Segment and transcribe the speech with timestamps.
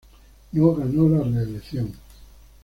[0.53, 1.93] No ganó la reelección.